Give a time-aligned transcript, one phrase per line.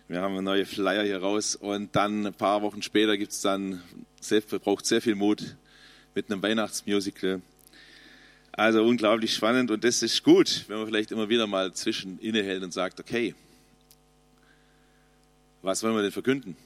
[0.07, 3.83] Wir haben neue Flyer hier raus und dann ein paar Wochen später gibt es dann,
[4.21, 5.57] sehr, braucht sehr viel Mut
[6.15, 7.43] mit einem Weihnachtsmusical.
[8.53, 12.63] Also unglaublich spannend und das ist gut, wenn man vielleicht immer wieder mal zwischen innehält
[12.63, 13.35] und sagt, okay,
[15.63, 16.57] was wollen wir denn verkünden?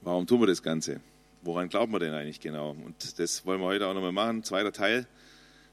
[0.00, 1.00] Warum tun wir das Ganze?
[1.42, 2.70] Woran glauben wir denn eigentlich genau?
[2.70, 4.42] Und das wollen wir heute auch nochmal machen.
[4.42, 5.06] Zweiter Teil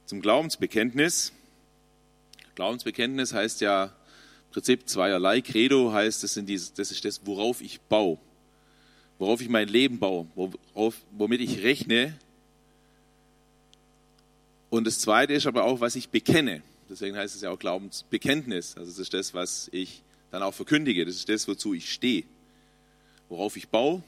[0.05, 1.33] zum Glaubensbekenntnis.
[2.55, 3.91] Glaubensbekenntnis heißt ja im
[4.51, 5.41] Prinzip zweierlei.
[5.41, 8.17] Credo heißt, das, sind die, das ist das, worauf ich baue,
[9.17, 12.17] worauf ich mein Leben baue, worauf, womit ich rechne,
[14.75, 16.61] und das Zweite ist aber auch, was ich bekenne.
[16.89, 18.75] Deswegen heißt es ja auch Glaubensbekenntnis.
[18.75, 21.05] Also das ist das, was ich dann auch verkündige.
[21.05, 22.25] Das ist das, wozu ich stehe.
[23.29, 24.03] Worauf ich baue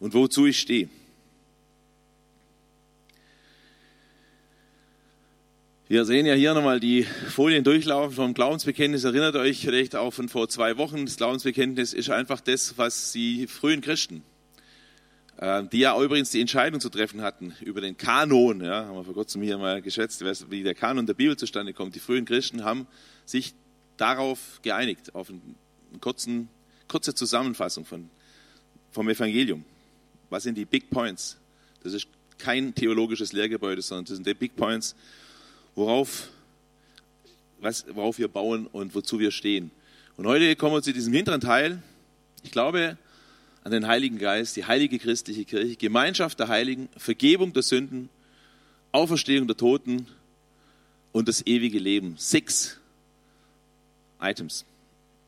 [0.00, 0.88] und wozu ich stehe.
[5.88, 9.04] Wir sehen ja hier nochmal die Folien durchlaufen vom Glaubensbekenntnis.
[9.04, 11.06] Erinnert euch vielleicht auch von vor zwei Wochen.
[11.06, 14.22] Das Glaubensbekenntnis ist einfach das, was die frühen Christen
[15.38, 18.60] äh, die ja übrigens die Entscheidung zu treffen hatten über den Kanon.
[18.60, 21.94] Ja, haben wir vor kurzem hier mal geschätzt, wie der Kanon der Bibel zustande kommt.
[21.94, 22.86] Die frühen Christen haben
[23.24, 23.54] sich
[23.96, 25.40] darauf geeinigt, auf eine
[26.88, 28.10] kurze Zusammenfassung von,
[28.90, 29.64] vom Evangelium.
[30.30, 31.36] Was sind die Big Points?
[31.82, 34.94] Das ist kein theologisches Lehrgebäude, sondern das sind die Big Points,
[35.74, 36.28] worauf,
[37.60, 39.70] was, worauf wir bauen und wozu wir stehen.
[40.16, 41.82] Und heute kommen wir zu diesem hinteren Teil.
[42.42, 42.98] Ich glaube,
[43.64, 48.08] an den Heiligen Geist, die heilige christliche Kirche, Gemeinschaft der Heiligen, Vergebung der Sünden,
[48.92, 50.06] Auferstehung der Toten
[51.12, 52.16] und das ewige Leben.
[52.16, 52.78] Six
[54.20, 54.64] Items.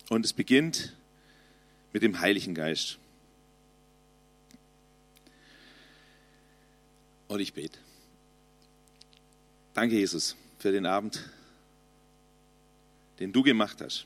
[0.09, 0.95] Und es beginnt
[1.93, 3.00] mit dem Heiligen Geist.
[7.31, 7.79] Und ich bete.
[9.73, 11.31] Danke, Jesus, für den Abend,
[13.21, 14.05] den du gemacht hast.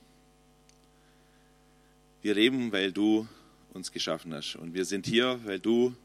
[2.21, 3.27] Wir leben, weil du
[3.73, 4.57] uns geschaffen hast.
[4.57, 5.97] Und wir sind hier, weil du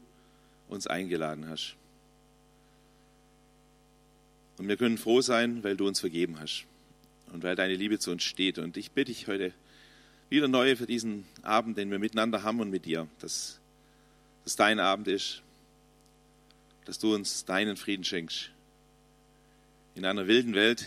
[0.70, 1.76] uns eingeladen hast.
[4.56, 6.64] Und wir können froh sein, weil du uns vergeben hast
[7.34, 8.58] und weil deine Liebe zu uns steht.
[8.58, 9.52] Und ich bitte dich heute
[10.30, 13.60] wieder neu für diesen Abend, den wir miteinander haben und mit dir, dass
[14.44, 15.42] das dein Abend ist,
[16.84, 18.50] dass du uns deinen Frieden schenkst.
[19.94, 20.86] In einer wilden Welt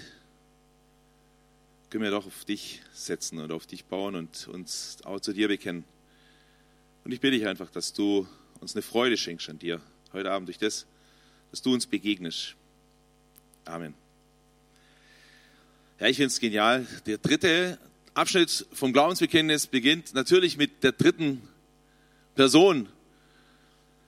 [1.89, 5.47] können wir doch auf dich setzen und auf dich bauen und uns auch zu dir
[5.47, 5.83] bekennen.
[7.03, 8.27] Und ich bitte dich einfach, dass du
[8.59, 9.81] uns eine Freude schenkst an dir
[10.13, 10.85] heute Abend durch das,
[11.51, 12.55] dass du uns begegnest.
[13.65, 13.93] Amen.
[15.99, 16.85] Ja, ich finde es genial.
[17.05, 17.77] Der dritte
[18.13, 21.41] Abschnitt vom Glaubensbekenntnis beginnt natürlich mit der dritten
[22.35, 22.87] Person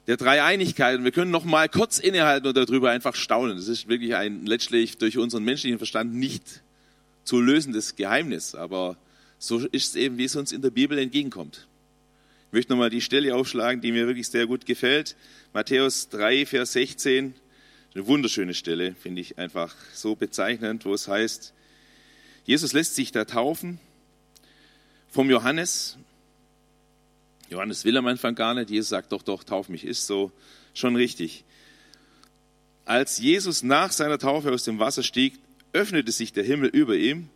[0.08, 0.98] der Dreieinigkeit.
[0.98, 3.58] Und wir können noch mal kurz innehalten und darüber einfach staunen.
[3.58, 6.62] Das ist wirklich ein letztlich durch unseren menschlichen Verstand nicht
[7.24, 8.56] zu lösendes Geheimnis.
[8.56, 8.98] Aber
[9.40, 11.68] so ist es eben, wie es uns in der Bibel entgegenkommt.
[12.48, 15.16] Ich möchte nochmal die Stelle aufschlagen, die mir wirklich sehr gut gefällt.
[15.54, 17.34] Matthäus 3, Vers 16.
[17.94, 21.54] Eine wunderschöne Stelle, finde ich einfach so bezeichnend, wo es heißt,
[22.44, 23.80] Jesus lässt sich da taufen
[25.10, 25.98] vom Johannes.
[27.50, 28.70] Johannes will am Anfang gar nicht.
[28.70, 30.32] Jesus sagt, doch, doch, tauf mich, ist so
[30.74, 31.44] schon richtig.
[32.86, 35.34] Als Jesus nach seiner Taufe aus dem Wasser stieg,
[35.74, 37.30] öffnete sich der Himmel über ihm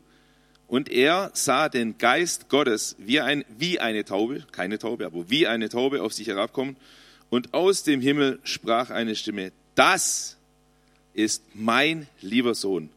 [0.67, 5.47] und er sah den Geist Gottes wie, ein, wie eine Taube, keine Taube, aber wie
[5.47, 6.77] eine Taube auf sich herabkommen.
[7.29, 10.37] Und aus dem Himmel sprach eine Stimme, das
[11.13, 12.89] ist mein lieber Sohn.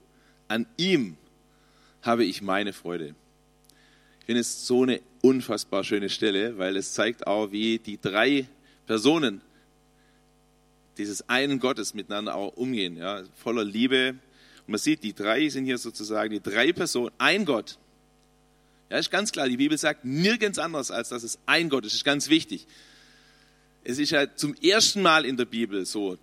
[0.49, 1.17] An ihm
[2.03, 3.15] habe ich meine Freude.
[4.33, 8.47] Finde es so eine unfassbar schöne Stelle, weil es zeigt auch, wie die drei
[8.87, 9.43] Personen
[10.97, 14.15] dieses einen Gottes miteinander auch umgehen, ja, voller Liebe,
[14.67, 17.77] und man sieht, die drei sind hier sozusagen die drei Personen, ein Gott.
[18.89, 21.93] Ja, ist ganz klar, die Bibel sagt nirgends anders, als dass es ein Gott ist.
[21.93, 22.67] Ist ganz wichtig.
[23.85, 26.17] Es ist ja zum ersten Mal in der Bibel so,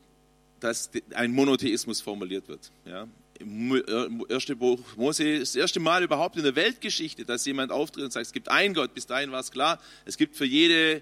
[0.60, 2.72] dass ein Monotheismus formuliert wird.
[2.86, 3.08] Ja,
[3.40, 8.12] Im ersten Buch Mose das erste Mal überhaupt in der Weltgeschichte, dass jemand auftritt und
[8.12, 8.94] sagt, es gibt einen Gott.
[8.94, 11.02] Bis dahin war es klar, es gibt für jede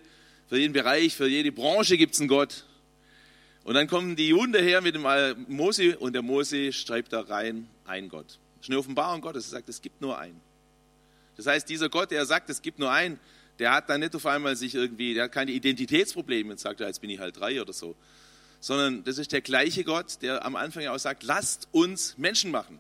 [0.50, 2.63] Für jeden Bereich, für jede Branche gibt es einen Gott.
[3.66, 5.06] Und dann kommen die Juden daher mit dem
[5.50, 8.28] Mose und der Mose schreibt da rein, ein Gott.
[8.28, 10.40] Das ist eine Offenbarung Gottes, er sagt, es gibt nur einen.
[11.36, 13.19] Das heißt, dieser Gott, der sagt, es gibt nur einen,
[13.60, 17.01] der hat dann nicht auf einmal sich irgendwie, der hat keine Identitätsprobleme und sagt, jetzt
[17.01, 17.94] bin ich halt drei oder so.
[18.59, 22.80] Sondern das ist der gleiche Gott, der am Anfang auch sagt, lasst uns Menschen machen.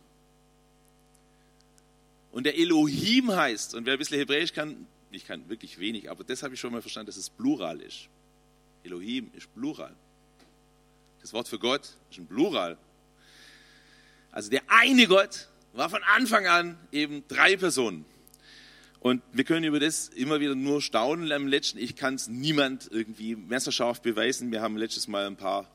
[2.31, 6.23] Und der Elohim heißt, und wer ein bisschen Hebräisch kann, ich kann wirklich wenig, aber
[6.23, 8.09] das habe ich schon mal verstanden, dass es Plural ist.
[8.83, 9.93] Elohim ist Plural.
[11.21, 12.77] Das Wort für Gott ist ein Plural.
[14.31, 18.05] Also der eine Gott war von Anfang an eben drei Personen.
[18.99, 21.77] Und wir können über das immer wieder nur staunen am letzten.
[21.77, 24.51] Ich kann es niemand irgendwie messerscharf beweisen.
[24.51, 25.69] Wir haben letztes Mal ein paar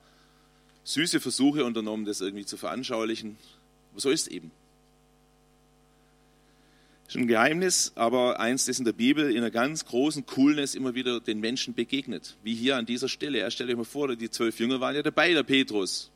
[0.84, 3.36] süße Versuche unternommen, das irgendwie zu veranschaulichen.
[3.92, 4.50] Aber so ist es eben.
[7.12, 10.94] Ist ein Geheimnis, aber eins, das in der Bibel in einer ganz großen Coolness immer
[10.94, 12.36] wieder den Menschen begegnet.
[12.42, 13.38] Wie hier an dieser Stelle.
[13.38, 16.10] Er stellt euch mal vor, die zwölf Jünger waren ja dabei, der Petrus.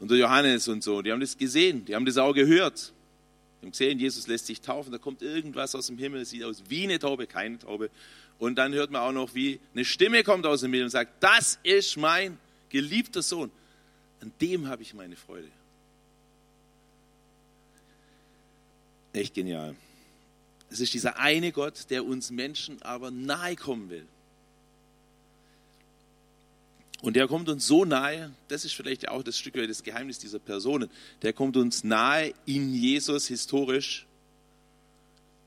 [0.00, 1.00] Und der Johannes und so.
[1.00, 2.93] Die haben das gesehen, die haben das auch gehört.
[3.64, 6.62] Wir haben gesehen, Jesus lässt sich taufen, da kommt irgendwas aus dem Himmel, sieht aus
[6.68, 7.88] wie eine Taube, keine Taube.
[8.38, 11.22] Und dann hört man auch noch, wie eine Stimme kommt aus dem Himmel und sagt,
[11.22, 12.36] das ist mein
[12.68, 13.50] geliebter Sohn.
[14.20, 15.48] An dem habe ich meine Freude.
[19.14, 19.74] Echt genial.
[20.68, 24.06] Es ist dieser eine Gott, der uns Menschen aber nahe kommen will.
[27.02, 30.18] Und der kommt uns so nahe, das ist vielleicht auch das Stück weit das Geheimnis
[30.18, 30.88] dieser Personen,
[31.22, 34.06] der kommt uns nahe in Jesus historisch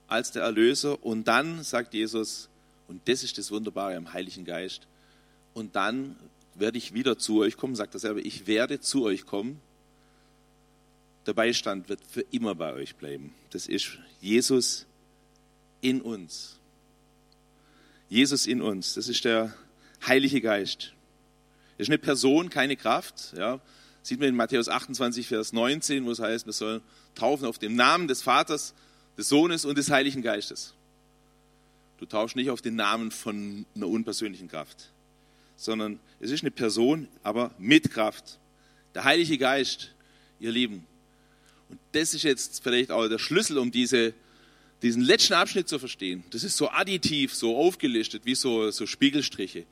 [0.07, 1.03] als der Erlöser.
[1.03, 2.49] Und dann sagt Jesus,
[2.87, 4.87] und das ist das Wunderbare am Heiligen Geist,
[5.53, 6.15] und dann
[6.53, 9.59] werde ich wieder zu euch kommen, sagt er selber, ich werde zu euch kommen.
[11.25, 13.33] Der Beistand wird für immer bei euch bleiben.
[13.49, 14.85] Das ist Jesus
[15.81, 16.59] in uns.
[18.07, 19.53] Jesus in uns, das ist der
[20.05, 20.93] Heilige Geist.
[21.77, 23.33] Ist eine Person, keine Kraft.
[23.37, 23.59] Ja.
[24.01, 26.81] Sieht man in Matthäus 28, Vers 19, wo es heißt, wir sollen
[27.13, 28.73] taufen auf dem Namen des Vaters,
[29.17, 30.73] des Sohnes und des Heiligen Geistes.
[31.97, 34.89] Du tauschst nicht auf den Namen von einer unpersönlichen Kraft,
[35.55, 38.39] sondern es ist eine Person, aber mit Kraft.
[38.95, 39.93] Der Heilige Geist,
[40.39, 40.85] ihr Lieben.
[41.69, 44.13] Und das ist jetzt vielleicht auch der Schlüssel, um diese,
[44.83, 46.23] diesen letzten Abschnitt zu verstehen.
[46.29, 49.65] Das ist so additiv, so aufgelistet, wie so, so Spiegelstriche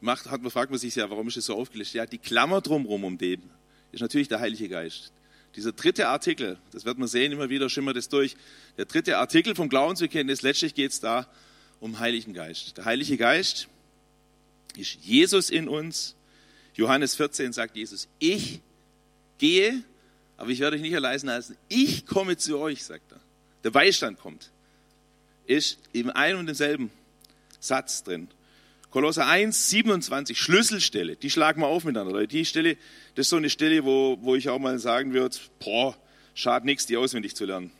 [0.00, 1.94] macht, hat man, fragt man sich ja, warum ist es so aufgelistet?
[1.96, 3.42] Ja, die Klammer drumherum um den
[3.92, 5.12] ist natürlich der Heilige Geist.
[5.54, 8.36] Dieser dritte Artikel, das wird man sehen, immer wieder schimmert es durch.
[8.76, 11.26] Der dritte Artikel vom Glaubensbekenntnis, letztlich geht es da
[11.80, 12.76] um Heiligen Geist.
[12.76, 13.68] Der Heilige Geist
[14.76, 16.14] ist Jesus in uns.
[16.74, 18.60] Johannes 14 sagt Jesus, ich
[19.38, 19.82] gehe,
[20.36, 21.56] aber ich werde euch nicht allein lassen.
[21.68, 23.20] Ich komme zu euch, sagt er.
[23.64, 24.50] Der Beistand kommt.
[25.46, 26.90] Ist im einen und demselben
[27.60, 28.28] Satz drin.
[28.96, 32.26] Kolosser 1, 27, Schlüsselstelle, die schlagen wir auf miteinander.
[32.26, 32.78] Die Stelle,
[33.14, 35.94] das ist so eine Stelle, wo, wo ich auch mal sagen würde, boah,
[36.32, 37.70] schadet nichts, die auswendig zu lernen.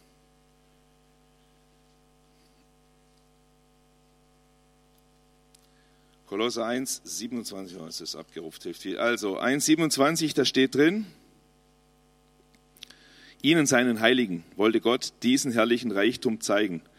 [6.26, 8.98] Kolosser 1, 27, oh, ist das abgerufen, hilft viel.
[8.98, 11.06] Also 1, 27, da steht drin,
[13.40, 16.82] Ihnen, seinen Heiligen, wollte Gott diesen herrlichen Reichtum zeigen–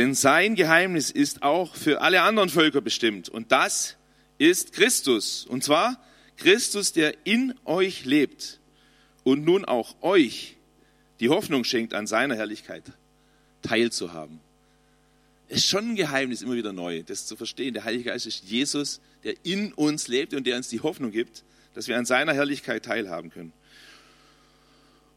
[0.00, 3.28] denn sein Geheimnis ist auch für alle anderen Völker bestimmt.
[3.28, 3.96] Und das
[4.38, 5.44] ist Christus.
[5.44, 6.02] Und zwar
[6.38, 8.60] Christus, der in euch lebt
[9.24, 10.56] und nun auch euch
[11.20, 12.84] die Hoffnung schenkt, an seiner Herrlichkeit
[13.60, 14.40] teilzuhaben.
[15.48, 17.74] Es ist schon ein Geheimnis, immer wieder neu, das zu verstehen.
[17.74, 21.44] Der Heilige Geist ist Jesus, der in uns lebt und der uns die Hoffnung gibt,
[21.74, 23.52] dass wir an seiner Herrlichkeit teilhaben können.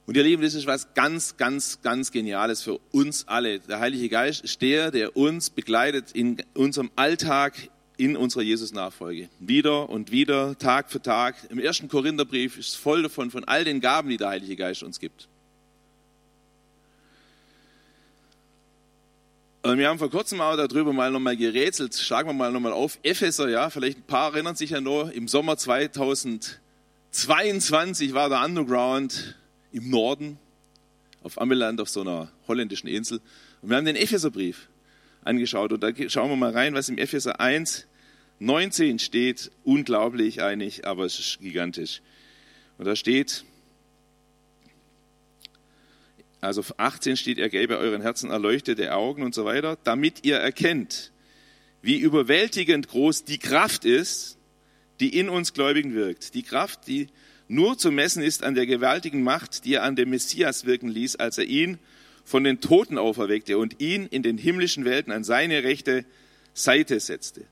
[0.06, 3.60] Und ihr Lieben, das ist was ganz, ganz, ganz Geniales für uns alle.
[3.60, 7.54] Der Heilige Geist ist der, der uns begleitet in unserem Alltag,
[7.96, 9.30] in unserer Jesus-Nachfolge.
[9.40, 11.38] Wieder und wieder, Tag für Tag.
[11.50, 14.84] Im ersten Korintherbrief ist es voll davon, von all den Gaben, die der Heilige Geist
[14.84, 15.30] uns gibt.
[19.62, 21.96] Und wir haben vor kurzem auch darüber mal nochmal gerätselt.
[21.96, 23.00] Schlagen wir mal nochmal auf.
[23.04, 29.38] Epheser, ja, vielleicht ein paar erinnern sich ja nur, im Sommer 2022 war der Underground
[29.74, 30.38] im Norden
[31.24, 33.20] auf Ammeland, auf so einer holländischen Insel.
[33.62, 34.70] Und wir haben den Epheserbrief
[35.24, 37.88] angeschaut und da schauen wir mal rein, was im Epheser 1,
[38.40, 39.52] 19 steht.
[39.64, 42.02] Unglaublich eigentlich, aber es ist gigantisch.
[42.78, 43.46] Und da steht,
[46.42, 51.12] also 18 steht, er gäbe euren Herzen erleuchtete Augen und so weiter, damit ihr erkennt,
[51.82, 54.38] wie überwältigend groß die Kraft ist,
[55.00, 56.34] die in uns Gläubigen wirkt.
[56.34, 57.08] Die Kraft, die
[57.48, 61.18] nur zu messen ist an der gewaltigen Macht, die er an dem Messias wirken ließ,
[61.18, 61.78] als er ihn
[62.26, 66.06] von den Toten auferweckte und ihn in den himmlischen Welten an seine Rechte
[66.54, 67.46] Seite setzte.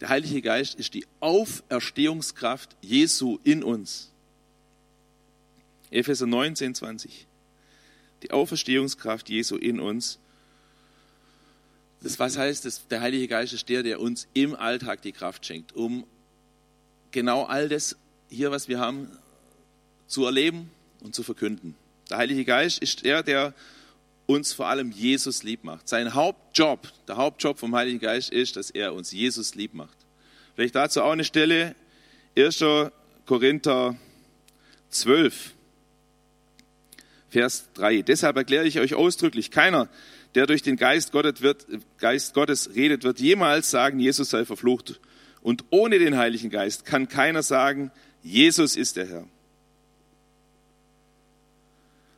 [0.00, 4.12] Der Heilige Geist ist die Auferstehungskraft Jesu in uns.
[5.90, 7.26] Epheser 19, 20.
[8.22, 10.18] Die Auferstehungskraft Jesu in uns.
[12.02, 15.46] Das was heißt, das, der Heilige Geist ist der, der uns im Alltag die Kraft
[15.46, 16.06] schenkt, um
[17.10, 17.96] genau all das
[18.28, 19.08] hier, was wir haben,
[20.06, 21.74] zu erleben und zu verkünden.
[22.10, 23.54] Der Heilige Geist ist der, der
[24.26, 25.88] uns vor allem Jesus lieb macht.
[25.88, 29.96] Sein Hauptjob, der Hauptjob vom Heiligen Geist ist, dass er uns Jesus lieb macht.
[30.54, 31.74] Vielleicht dazu auch eine Stelle,
[32.36, 32.64] 1.
[33.24, 33.96] Korinther
[34.90, 35.52] 12,
[37.28, 38.02] Vers 3.
[38.02, 39.88] Deshalb erkläre ich euch ausdrücklich, keiner,
[40.34, 41.66] der durch den Geist Gottes, wird,
[41.98, 45.00] Geist Gottes redet, wird jemals sagen, Jesus sei verflucht.
[45.42, 47.90] Und ohne den Heiligen Geist kann keiner sagen,
[48.22, 49.26] Jesus ist der Herr.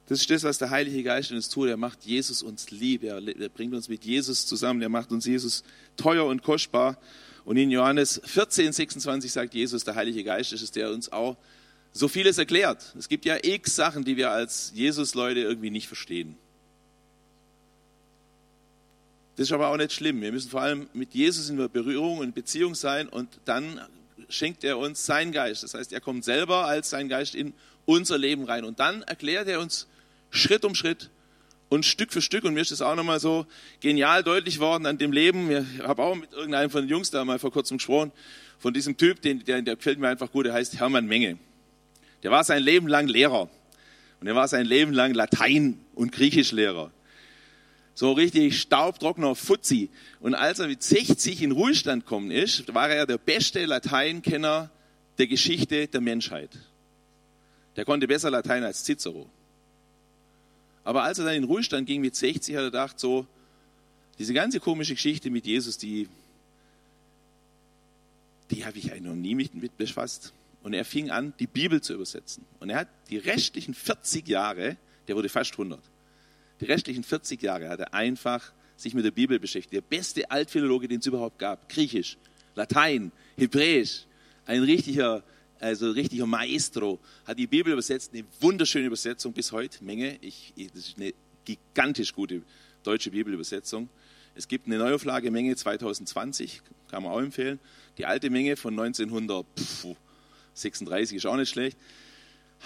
[0.07, 1.69] Das ist das, was der Heilige Geist in uns tut.
[1.69, 3.05] Er macht Jesus uns lieb.
[3.05, 4.81] Er bringt uns mit Jesus zusammen.
[4.81, 5.64] Er macht uns Jesus
[5.97, 6.97] teuer und kostbar.
[7.45, 11.37] Und in Johannes 14, 26 sagt Jesus, der Heilige Geist ist es, der uns auch
[11.93, 12.95] so vieles erklärt.
[12.99, 16.37] Es gibt ja x Sachen, die wir als Jesus-Leute irgendwie nicht verstehen.
[19.37, 20.21] Das ist aber auch nicht schlimm.
[20.21, 23.81] Wir müssen vor allem mit Jesus in Berührung und Beziehung sein und dann
[24.28, 25.62] schenkt er uns seinen Geist.
[25.62, 27.54] Das heißt, er kommt selber als sein Geist in
[27.85, 29.87] unser Leben rein und dann erklärt er uns
[30.30, 31.11] Schritt um Schritt
[31.68, 32.44] und Stück für Stück.
[32.44, 33.47] Und mir ist das auch nochmal so
[33.80, 35.50] genial deutlich worden an dem Leben.
[35.50, 38.12] Ich habe auch mit irgendeinem von den Jungs da mal vor kurzem gesprochen,
[38.58, 41.38] von diesem Typ, den, der, der gefällt mir einfach gut, der heißt Hermann Menge.
[42.23, 43.49] Der war sein Leben lang Lehrer.
[44.20, 46.90] Und er war sein Leben lang Latein- und Griechischlehrer.
[47.99, 49.90] So richtig staubtrockener Fuzzi.
[50.21, 54.71] Und als er mit 60 in Ruhestand gekommen ist, war er der beste Lateinkenner
[55.19, 56.57] der Geschichte der Menschheit.
[57.75, 59.28] Der konnte besser Latein als Cicero.
[60.85, 63.26] Aber als er dann in Ruhestand ging mit 60, hat er gedacht, so,
[64.21, 66.09] diese ganze komische Geschichte mit Jesus, die,
[68.52, 70.33] die habe ich eigentlich noch nie mit befasst.
[70.62, 72.45] Und er fing an, die Bibel zu übersetzen.
[72.61, 74.76] Und er hat die restlichen 40 Jahre,
[75.09, 75.81] der wurde fast 100,
[76.61, 79.75] die restlichen 40 Jahre hat er einfach sich mit der Bibel beschäftigt.
[79.75, 81.69] Der beste Altphilologe, den es überhaupt gab.
[81.69, 82.17] Griechisch,
[82.55, 84.05] Latein, Hebräisch.
[84.47, 85.23] Ein richtiger
[85.61, 90.19] also richtiger Maestro, hat die Bibel übersetzt, eine wunderschöne Übersetzung bis heute, Menge.
[90.21, 92.43] Ich, das ist eine gigantisch gute
[92.83, 93.88] deutsche Bibelübersetzung.
[94.35, 96.61] Es gibt eine Neuauflage Menge 2020,
[96.91, 97.59] kann man auch empfehlen.
[97.99, 101.77] Die alte Menge von 1936 ist auch nicht schlecht.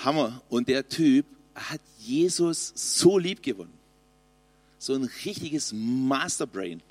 [0.05, 0.43] Hammer.
[0.49, 3.82] Und der Typ hat Jesus so lieb gewonnen.
[4.83, 6.83] So ein richtiges Masterbrain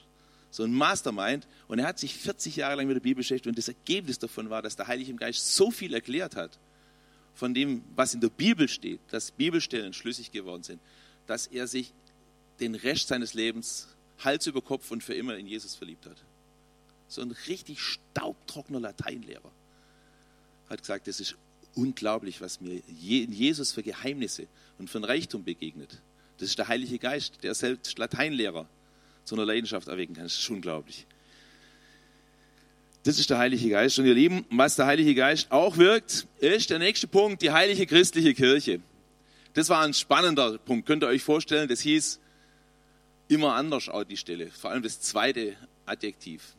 [0.51, 1.47] so ein Mastermind.
[1.67, 4.49] Und er hat sich 40 Jahre lang mit der Bibel beschäftigt und das Ergebnis davon
[4.49, 6.59] war, dass der Heilige Geist so viel erklärt hat
[7.33, 10.81] von dem, was in der Bibel steht, dass Bibelstellen schlüssig geworden sind,
[11.25, 11.93] dass er sich
[12.59, 13.87] den Rest seines Lebens
[14.19, 16.17] Hals über Kopf und für immer in Jesus verliebt hat.
[17.07, 19.51] So ein richtig staubtrockener Lateinlehrer
[20.69, 21.35] hat gesagt, das ist
[21.75, 26.01] unglaublich, was mir in Jesus für Geheimnisse und für ein Reichtum begegnet.
[26.41, 28.65] Das ist der Heilige Geist, der selbst Lateinlehrer
[29.25, 30.23] zu einer Leidenschaft erwecken kann.
[30.23, 31.05] Das ist unglaublich.
[33.03, 33.99] Das ist der Heilige Geist.
[33.99, 37.85] Und ihr Lieben, was der Heilige Geist auch wirkt, ist der nächste Punkt, die heilige
[37.85, 38.79] christliche Kirche.
[39.53, 40.87] Das war ein spannender Punkt.
[40.87, 42.19] Könnt ihr euch vorstellen, das hieß
[43.27, 44.47] immer anders auch die Stelle.
[44.47, 45.55] Vor allem das zweite
[45.85, 46.55] Adjektiv.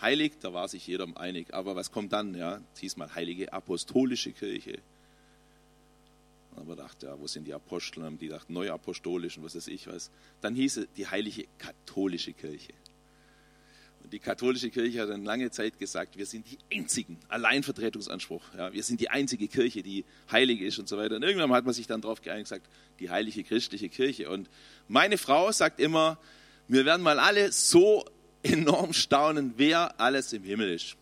[0.00, 1.52] Heilig, da war sich jeder einig.
[1.52, 2.36] Aber was kommt dann?
[2.36, 2.60] Ja,
[2.94, 4.78] mal heilige apostolische Kirche.
[6.56, 8.04] Aber dachte, ja, wo sind die Apostel?
[8.04, 10.10] Und die dachten, neuapostolisch und was weiß ich was.
[10.40, 12.72] Dann hieß es die heilige katholische Kirche.
[14.04, 18.42] Und die katholische Kirche hat dann lange Zeit gesagt, wir sind die einzigen, Alleinvertretungsanspruch.
[18.56, 21.16] Ja, wir sind die einzige Kirche, die heilig ist und so weiter.
[21.16, 22.68] Und irgendwann hat man sich dann darauf geeinigt, gesagt,
[23.00, 24.28] die heilige christliche Kirche.
[24.28, 24.50] Und
[24.88, 26.18] meine Frau sagt immer,
[26.68, 28.04] wir werden mal alle so
[28.42, 30.96] enorm staunen, wer alles im Himmel ist.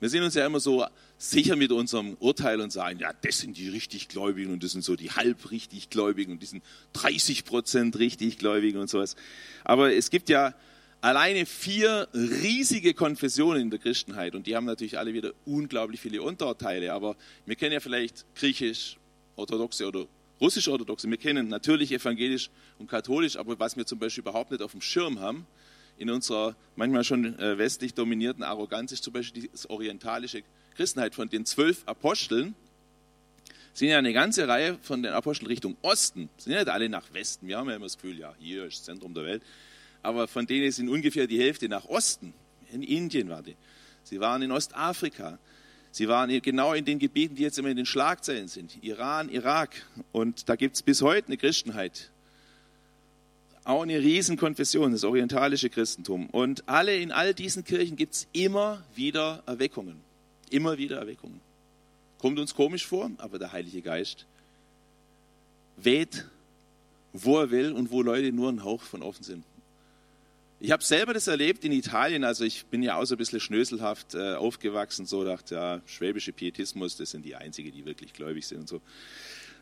[0.00, 0.86] Wir sind uns ja immer so
[1.18, 4.84] sicher mit unserem Urteil und sagen, ja, das sind die richtig Gläubigen und das sind
[4.84, 9.16] so die halb richtig Gläubigen und die sind 30 Prozent richtig Gläubigen und sowas.
[9.64, 10.54] Aber es gibt ja
[11.00, 16.22] alleine vier riesige Konfessionen in der Christenheit und die haben natürlich alle wieder unglaublich viele
[16.22, 16.92] Unterteile.
[16.92, 17.16] Aber
[17.46, 18.96] wir kennen ja vielleicht griechisch,
[19.36, 20.06] orthodoxe oder
[20.40, 21.08] russisch-orthodoxe.
[21.08, 24.80] Wir kennen natürlich evangelisch und katholisch, aber was wir zum Beispiel überhaupt nicht auf dem
[24.80, 25.46] Schirm haben,
[25.96, 30.42] in unserer manchmal schon äh, westlich dominierten Arroganz ist zum Beispiel die orientalische
[30.74, 31.14] Christenheit.
[31.14, 32.54] Von den zwölf Aposteln
[33.72, 37.12] sind ja eine ganze Reihe von den Aposteln Richtung Osten, sind ja nicht alle nach
[37.12, 37.48] Westen.
[37.48, 39.42] Wir haben ja immer das Gefühl, ja, hier ist das Zentrum der Welt.
[40.02, 42.34] Aber von denen sind ungefähr die Hälfte nach Osten.
[42.72, 43.56] In Indien war die.
[44.04, 45.38] Sie waren in Ostafrika.
[45.90, 48.82] Sie waren genau in den Gebieten, die jetzt immer in den Schlagzeilen sind.
[48.82, 49.86] Iran, Irak.
[50.12, 52.10] Und da gibt es bis heute eine Christenheit
[53.64, 56.28] auch eine Riesenkonfession, das orientalische Christentum.
[56.30, 60.00] Und alle in all diesen Kirchen gibt es immer wieder Erweckungen.
[60.50, 61.40] Immer wieder Erweckungen.
[62.18, 64.26] Kommt uns komisch vor, aber der Heilige Geist
[65.76, 66.24] weht,
[67.12, 69.44] wo er will und wo Leute nur einen Hauch von offen sind.
[70.60, 73.40] Ich habe selber das erlebt in Italien, also ich bin ja auch so ein bisschen
[73.40, 78.46] schnöselhaft äh, aufgewachsen, so dachte, ja, schwäbische Pietismus, das sind die Einzigen, die wirklich gläubig
[78.46, 78.80] sind und so.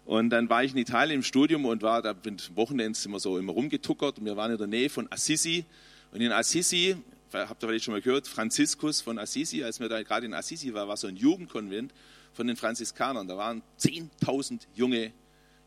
[0.05, 3.39] Und dann war ich in Italien im Studium und war da mit Wochenends immer so
[3.39, 5.65] immer rumgetuckert und wir waren in der Nähe von Assisi.
[6.13, 6.97] Und in Assisi,
[7.33, 10.73] habt ihr vielleicht schon mal gehört, Franziskus von Assisi, als wir da gerade in Assisi
[10.75, 11.93] waren, war so ein Jugendkonvent
[12.33, 13.29] von den Franziskanern.
[13.29, 15.13] Da waren 10.000 junge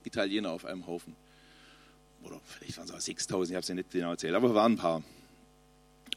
[0.03, 1.15] Italiener auf einem Haufen.
[2.23, 4.53] Oder vielleicht waren es auch 6.000, ich habe es ja nicht genau erzählt, aber es
[4.53, 5.03] waren ein paar.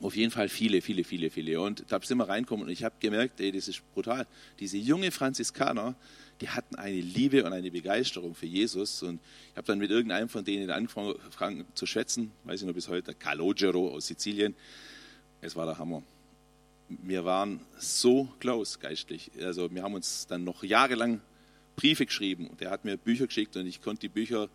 [0.01, 1.61] Auf jeden Fall viele, viele, viele, viele.
[1.61, 4.29] Und da sind wir reinkommen und ich habe gemerkt, ey, das ist brutal.
[4.61, 5.97] Diese junge Franziskaner,
[6.41, 9.03] die hatten eine Liebe und eine Begeisterung für Jesus.
[9.03, 9.19] Und
[9.51, 13.13] ich habe dann mit irgendeinem von denen angefangen zu schätzen, weiß ich noch bis heute,
[13.13, 14.55] Calogero aus Sizilien.
[15.41, 16.03] Es war der Hammer.
[16.89, 19.31] Wir waren so close geistlich.
[19.41, 21.21] Also wir haben uns dann noch jahrelang
[21.77, 24.49] Briefe geschrieben und er hat mir Bücher geschickt und ich konnte die Bücher,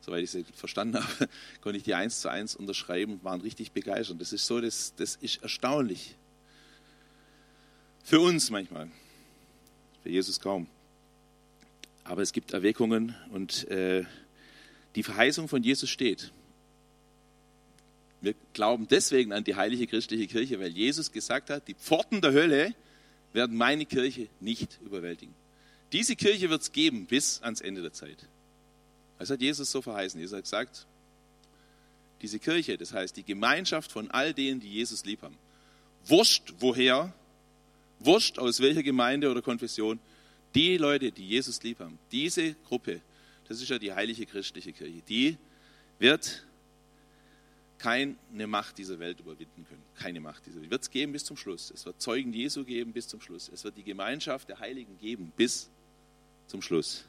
[0.00, 1.28] soweit ich sie verstanden habe,
[1.62, 4.20] konnte ich die eins zu eins unterschreiben, waren richtig begeistert.
[4.20, 6.16] Das ist so, das, das ist erstaunlich.
[8.04, 8.90] Für uns manchmal,
[10.02, 10.66] für Jesus kaum.
[12.04, 14.04] Aber es gibt Erweckungen und äh,
[14.94, 16.30] die Verheißung von Jesus steht.
[18.20, 22.32] Wir glauben deswegen an die heilige christliche Kirche, weil Jesus gesagt hat, die Pforten der
[22.32, 22.74] Hölle
[23.32, 25.34] werden meine Kirche nicht überwältigen.
[25.92, 28.26] Diese Kirche wird es geben bis ans Ende der Zeit.
[29.18, 30.18] Das hat Jesus so verheißen.
[30.20, 30.86] Jesus hat gesagt,
[32.22, 35.36] diese Kirche, das heißt die Gemeinschaft von all denen, die Jesus lieb haben,
[36.06, 37.12] wurscht woher,
[37.98, 39.98] wurscht aus welcher Gemeinde oder Konfession,
[40.54, 43.00] die Leute, die Jesus lieb haben, diese Gruppe,
[43.48, 45.36] das ist ja die heilige christliche Kirche, die
[45.98, 46.46] wird
[47.78, 48.16] keine
[48.46, 49.82] Macht dieser Welt überwinden können.
[49.96, 50.70] Keine Macht dieser Welt.
[50.70, 51.70] Wird es geben bis zum Schluss.
[51.70, 53.50] Es wird Zeugen Jesu geben bis zum Schluss.
[53.52, 55.68] Es wird die Gemeinschaft der Heiligen geben bis
[56.46, 57.04] zum Schluss.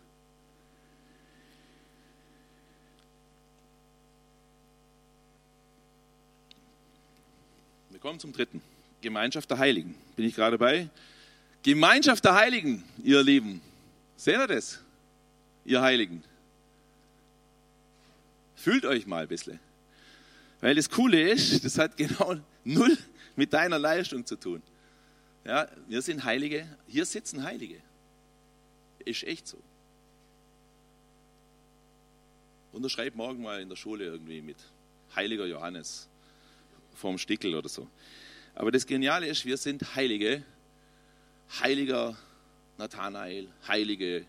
[7.89, 8.61] Wir kommen zum dritten.
[9.01, 9.95] Gemeinschaft der Heiligen.
[10.15, 10.89] Bin ich gerade bei?
[11.63, 13.61] Gemeinschaft der Heiligen, ihr Lieben.
[14.15, 14.79] Seht ihr das?
[15.65, 16.23] Ihr Heiligen.
[18.55, 19.59] Fühlt euch mal ein bisschen.
[20.61, 22.97] Weil das Coole ist, das hat genau null
[23.35, 24.61] mit deiner Leistung zu tun.
[25.45, 27.81] Ja, wir sind Heilige, hier sitzen Heilige.
[29.05, 29.57] Ist echt so.
[32.73, 34.57] Unterschreib morgen mal in der Schule irgendwie mit
[35.15, 36.09] Heiliger Johannes
[36.95, 37.87] vorm Stickel oder so.
[38.55, 40.43] Aber das Geniale ist, wir sind Heilige
[41.61, 42.17] heiliger
[42.77, 44.25] Nathanael, heilige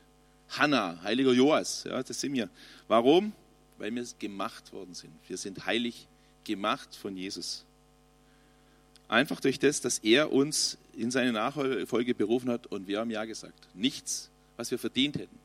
[0.49, 1.85] Hannah, heiliger Joas.
[1.85, 2.49] Ja, das sind wir.
[2.87, 3.33] Warum?
[3.77, 5.13] Weil wir gemacht worden sind.
[5.27, 6.09] Wir sind heilig
[6.49, 7.65] gemacht von Jesus.
[9.07, 13.25] Einfach durch das, dass er uns in seine Nachfolge berufen hat und wir haben Ja
[13.25, 13.69] gesagt.
[13.75, 15.39] Nichts, was wir verdient hätten.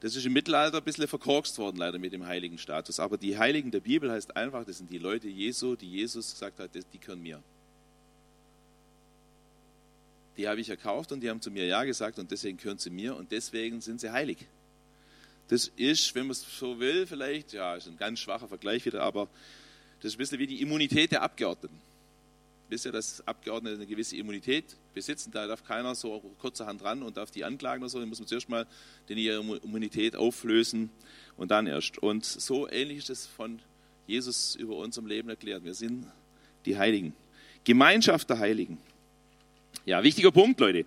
[0.00, 2.98] Das ist im Mittelalter ein bisschen verkorkst worden, leider mit dem heiligen Status.
[2.98, 6.58] Aber die Heiligen der Bibel heißt einfach, das sind die Leute Jesu, die Jesus gesagt
[6.58, 7.40] hat, die können mir
[10.40, 12.88] die habe ich erkauft und die haben zu mir Ja gesagt und deswegen gehören sie
[12.88, 14.38] mir und deswegen sind sie heilig.
[15.48, 19.02] Das ist, wenn man es so will, vielleicht, ja, ist ein ganz schwacher Vergleich wieder,
[19.02, 19.28] aber
[20.00, 21.78] das ist ein bisschen wie die Immunität der Abgeordneten.
[22.68, 27.16] Wisst ihr, dass Abgeordnete eine gewisse Immunität besitzen, da darf keiner so kurzerhand ran und
[27.16, 28.66] darf die anklagen oder so, dann muss man zuerst mal
[29.08, 30.88] den ihre Immunität auflösen
[31.36, 31.98] und dann erst.
[31.98, 33.58] Und so ähnlich ist es von
[34.06, 35.64] Jesus über unserem Leben erklärt.
[35.64, 36.06] Wir sind
[36.64, 37.12] die Heiligen.
[37.64, 38.78] Gemeinschaft der Heiligen.
[39.84, 40.84] Ja, wichtiger Punkt, Leute.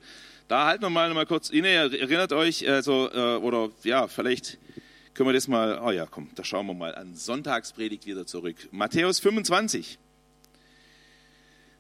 [0.48, 1.70] Da halten wir mal noch mal kurz inne.
[1.70, 4.58] Erinnert euch, also, äh, oder ja, vielleicht
[5.14, 8.56] können wir das mal, oh ja, komm, da schauen wir mal an Sonntagspredigt wieder zurück.
[8.72, 10.00] Matthäus 25.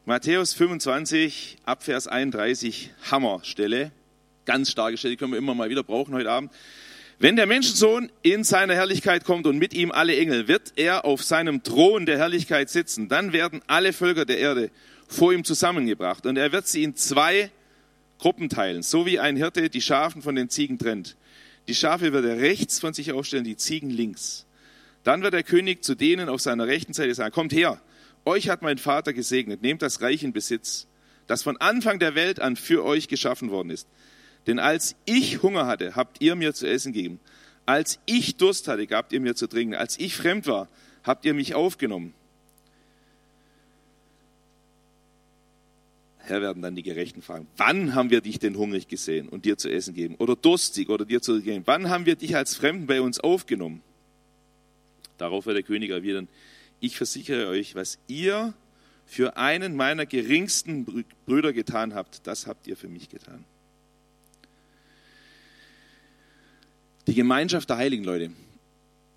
[0.05, 3.91] Matthäus 25, Abvers 31, Hammerstelle.
[4.45, 6.51] Ganz starke Stelle, die können wir immer mal wieder brauchen heute Abend.
[7.17, 11.23] Wenn der Menschensohn in seiner Herrlichkeit kommt und mit ihm alle Engel, wird er auf
[11.23, 13.07] seinem Thron der Herrlichkeit sitzen.
[13.07, 14.69] Dann werden alle Völker der Erde
[15.07, 16.25] vor ihm zusammengebracht.
[16.25, 17.49] Und er wird sie in zwei
[18.19, 21.15] Gruppen teilen, so wie ein Hirte die Schafen von den Ziegen trennt.
[21.67, 24.45] Die Schafe wird er rechts von sich aufstellen, die Ziegen links.
[25.03, 27.81] Dann wird der König zu denen auf seiner rechten Seite sagen, kommt her,
[28.25, 30.87] euch hat mein Vater gesegnet, nehmt das Reich in Besitz,
[31.27, 33.87] das von Anfang der Welt an für euch geschaffen worden ist.
[34.47, 37.19] Denn als ich Hunger hatte, habt ihr mir zu essen gegeben.
[37.65, 39.75] Als ich Durst hatte, gabt ihr mir zu trinken.
[39.75, 40.67] Als ich fremd war,
[41.03, 42.13] habt ihr mich aufgenommen.
[46.25, 49.57] Herr, werden dann die Gerechten fragen, wann haben wir dich denn hungrig gesehen und dir
[49.57, 50.15] zu essen gegeben?
[50.19, 51.63] Oder durstig oder dir zu geben?
[51.65, 53.81] Wann haben wir dich als Fremden bei uns aufgenommen?
[55.17, 56.29] Darauf wird der König erwidern,
[56.79, 58.53] ich versichere euch, was ihr
[59.05, 63.43] für einen meiner geringsten Brüder getan habt, das habt ihr für mich getan.
[67.05, 68.31] Die Gemeinschaft der Heiligen, Leute.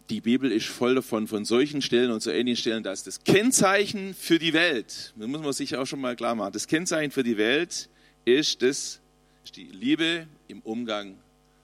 [0.08, 4.14] Die Bibel ist voll davon, von solchen Stellen und so ähnlichen Stellen, dass das Kennzeichen
[4.14, 7.24] für die Welt, das muss man sich auch schon mal klar machen, das Kennzeichen für
[7.24, 7.88] die Welt
[8.24, 9.00] ist, das,
[9.44, 11.16] ist die Liebe im Umgang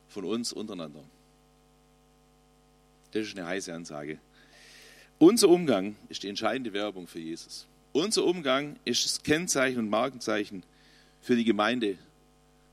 [0.09, 1.05] von uns untereinander.
[3.13, 4.19] Das ist eine heiße Ansage.
[5.19, 7.67] Unser Umgang ist die entscheidende Werbung für Jesus.
[7.93, 10.65] Unser Umgang ist das Kennzeichen und Markenzeichen
[11.21, 11.97] für die Gemeinde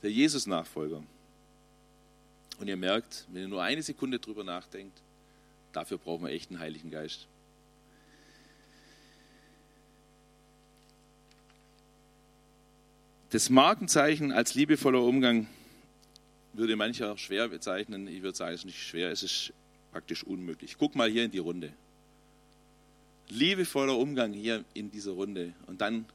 [0.02, 1.04] der Jesus-Nachfolger.
[2.60, 5.00] Und ihr merkt, wenn ihr nur eine Sekunde drüber nachdenkt,
[5.74, 7.28] dafür brauchen wir echt einen Heiligen Geist.
[13.32, 15.48] Das Markenzeichen als liebevoller Umgang
[16.54, 18.08] würde mancher schwer bezeichnen.
[18.08, 19.54] Ich würde sagen, es ist nicht schwer, es ist
[19.92, 20.78] praktisch unmöglich.
[20.80, 21.72] Guck mal hier in die Runde
[23.30, 25.54] liebevoller Umgang hier in dieser Runde.
[25.68, 26.06] Und dann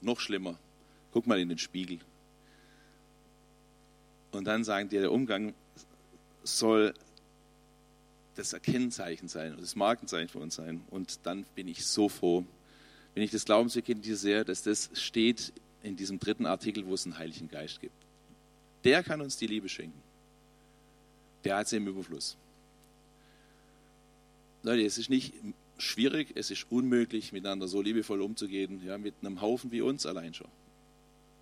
[0.00, 0.58] noch schlimmer,
[1.12, 2.00] guck mal in den Spiegel.
[4.32, 5.54] Und dann sagen dir, der Umgang
[6.42, 6.94] soll
[8.34, 10.82] das Erkennzeichen sein, das Markenzeichen für uns sein.
[10.90, 12.44] Und dann bin ich so froh,
[13.14, 17.18] wenn ich das Glaubensbekenntnis sehe, dass das steht in diesem dritten Artikel, wo es einen
[17.18, 17.94] Heiligen Geist gibt.
[18.84, 20.00] Der kann uns die Liebe schenken.
[21.44, 22.36] Der hat sie im Überfluss.
[24.62, 25.34] Leute, es ist nicht
[25.78, 30.34] schwierig, es ist unmöglich, miteinander so liebevoll umzugehen, ja, mit einem Haufen wie uns allein
[30.34, 30.50] schon.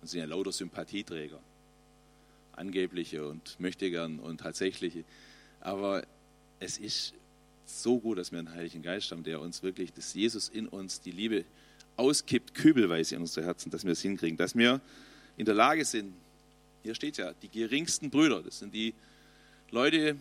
[0.01, 1.39] Das sind ja lauter Sympathieträger,
[2.53, 5.03] angebliche und möchte gern und tatsächliche.
[5.59, 6.03] Aber
[6.61, 7.13] es ist
[7.65, 11.01] so gut, dass wir einen Heiligen Geist haben, der uns wirklich, dass Jesus in uns
[11.01, 11.43] die Liebe
[11.97, 14.79] auskippt, kübelweise in unsere Herzen, dass wir es hinkriegen, dass wir
[15.37, 16.13] in der Lage sind,
[16.83, 18.93] hier steht ja, die geringsten Brüder, das sind die
[19.71, 20.15] Leute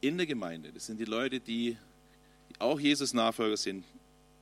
[0.00, 1.76] in der Gemeinde, das sind die Leute, die
[2.58, 3.84] auch Jesus Nachfolger sind,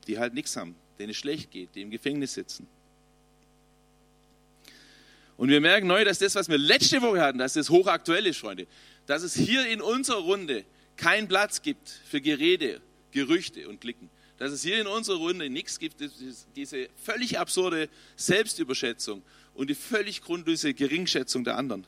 [0.07, 2.67] die halt nichts haben, denen es schlecht geht, die im Gefängnis sitzen.
[5.37, 8.39] Und wir merken neu, dass das, was wir letzte Woche hatten, dass das hochaktuell ist,
[8.39, 8.67] Freunde.
[9.07, 10.65] Dass es hier in unserer Runde
[10.97, 14.09] keinen Platz gibt für Gerede, Gerüchte und Klicken.
[14.39, 15.97] Dass es hier in unserer Runde nichts gibt,
[16.57, 19.23] diese völlig absurde Selbstüberschätzung
[19.55, 21.87] und die völlig grundlose Geringschätzung der anderen.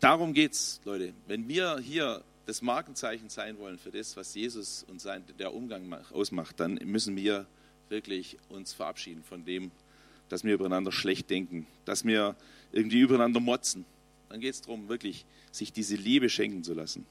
[0.00, 1.14] Darum geht es, Leute.
[1.26, 5.94] Wenn wir hier das Markenzeichen sein wollen für das, was Jesus und sein, der Umgang
[6.12, 7.46] ausmacht, dann müssen wir
[7.88, 9.70] wirklich uns verabschieden von dem,
[10.34, 12.34] dass wir übereinander schlecht denken, dass wir
[12.72, 13.84] irgendwie übereinander motzen.
[14.28, 17.06] Dann geht es darum, wirklich sich diese Liebe schenken zu lassen.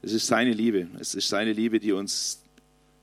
[0.00, 0.88] Es ist seine Liebe.
[0.98, 2.42] Es ist seine Liebe, die uns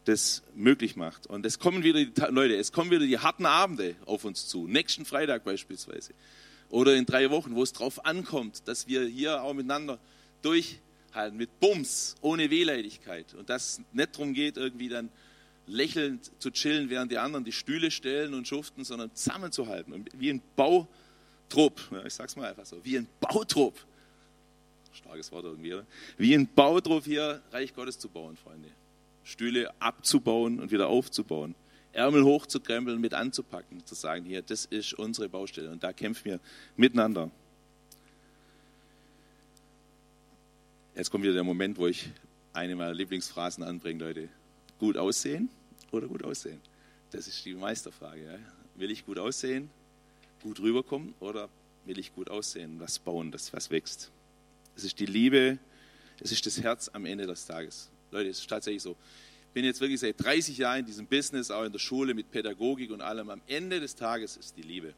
[0.06, 1.28] das möglich macht.
[1.28, 4.66] Und es kommen wieder die, Leute, es kommen wieder die harten Abende auf uns zu.
[4.66, 6.16] Nächsten Freitag beispielsweise
[6.72, 10.00] oder in drei Wochen, wo es darauf ankommt, dass wir hier auch miteinander
[10.42, 13.36] durchhalten, mit Bums, ohne Wehleidigkeit.
[13.36, 15.12] Und dass es nicht darum geht, irgendwie dann
[15.68, 20.06] lächelnd zu chillen, während die anderen die Stühle stellen und schuften, sondern zusammenzuhalten.
[20.14, 23.80] Wie ein Bautrupp, ja, ich sag's mal einfach so, wie ein Bautrupp.
[24.94, 25.86] Starkes Wort irgendwie, oder?
[26.18, 28.70] Wie ein Bautrupp hier Reich Gottes zu bauen, Freunde.
[29.24, 31.56] Stühle abzubauen und wieder aufzubauen.
[31.94, 36.40] Ärmel hochzukrempeln, mit anzupacken, zu sagen, hier, das ist unsere Baustelle und da kämpfen wir
[36.76, 37.30] miteinander.
[40.96, 42.10] Jetzt kommt wieder der Moment, wo ich
[42.54, 44.30] eine meiner Lieblingsphrasen anbringe, Leute.
[44.82, 45.48] Gut aussehen
[45.92, 46.60] oder gut aussehen?
[47.12, 48.26] Das ist die Meisterfrage.
[48.26, 48.40] Ja?
[48.76, 49.70] Will ich gut aussehen,
[50.44, 51.48] gut rüberkommen oder
[51.86, 54.12] will ich gut aussehen, was bauen, das was wächst?
[54.76, 55.58] Es ist die Liebe,
[56.20, 57.90] es ist das Herz am Ende des Tages.
[58.12, 58.98] Leute, es ist tatsächlich so
[59.54, 62.92] bin jetzt wirklich seit 30 Jahren in diesem Business, auch in der Schule mit Pädagogik
[62.92, 63.30] und allem.
[63.30, 64.94] Am Ende des Tages ist die Liebe.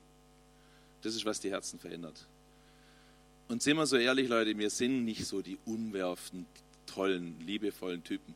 [1.02, 2.28] Das ist, was die Herzen verändert.
[3.48, 6.46] Und sind wir so ehrlich, Leute, wir sind nicht so die unwerften,
[6.86, 8.36] tollen, liebevollen Typen.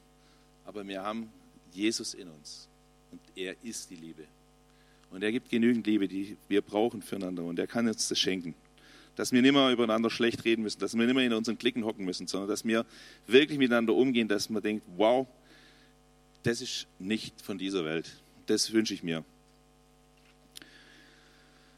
[0.67, 1.29] Aber wir haben
[1.71, 2.67] Jesus in uns.
[3.11, 4.25] Und er ist die Liebe.
[5.09, 7.43] Und er gibt genügend Liebe, die wir brauchen füreinander.
[7.43, 8.53] Und er kann uns das schenken.
[9.15, 11.85] Dass wir nicht mehr übereinander schlecht reden müssen, dass wir nicht mehr in unseren Klicken
[11.85, 12.85] hocken müssen, sondern dass wir
[13.27, 15.25] wirklich miteinander umgehen, dass man denkt, wow,
[16.43, 18.11] das ist nicht von dieser Welt.
[18.45, 19.23] Das wünsche ich mir.